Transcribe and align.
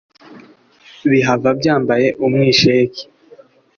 Bihava 1.09 1.49
byambaye 1.59 2.07
umwisheke! 2.25 3.03